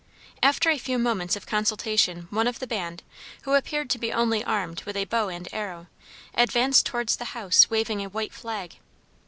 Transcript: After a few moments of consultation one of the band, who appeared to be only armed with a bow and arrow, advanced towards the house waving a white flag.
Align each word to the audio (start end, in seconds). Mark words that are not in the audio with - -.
After 0.41 0.71
a 0.71 0.79
few 0.79 0.97
moments 0.97 1.35
of 1.35 1.45
consultation 1.45 2.25
one 2.31 2.47
of 2.47 2.57
the 2.57 2.65
band, 2.65 3.03
who 3.43 3.53
appeared 3.53 3.87
to 3.91 3.99
be 3.99 4.11
only 4.11 4.43
armed 4.43 4.81
with 4.83 4.97
a 4.97 5.05
bow 5.05 5.27
and 5.29 5.47
arrow, 5.53 5.85
advanced 6.33 6.87
towards 6.87 7.17
the 7.17 7.25
house 7.37 7.69
waving 7.69 8.03
a 8.03 8.09
white 8.09 8.33
flag. 8.33 8.77